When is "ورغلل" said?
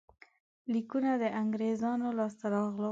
2.49-2.79